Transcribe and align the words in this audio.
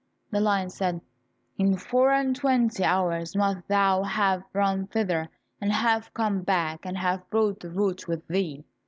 The 0.31 0.39
lion 0.39 0.71
said, 0.71 0.99
"In 1.59 1.77
four 1.77 2.09
and 2.11 2.35
twenty 2.35 2.83
hours 2.83 3.35
must 3.35 3.67
thou 3.67 4.01
have 4.01 4.41
run 4.51 4.87
thither 4.87 5.29
and 5.61 5.71
have 5.71 6.11
come 6.15 6.41
back, 6.41 6.87
and 6.87 6.97
have 6.97 7.29
brought 7.29 7.59
the 7.59 7.69
root 7.69 8.07
with 8.07 8.27
thee." 8.27 8.65